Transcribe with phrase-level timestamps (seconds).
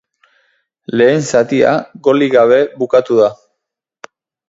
[1.01, 1.75] Lehen zatia
[2.09, 3.33] golik gabe bukatu da.